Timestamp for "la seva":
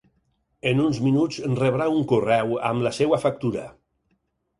2.87-3.21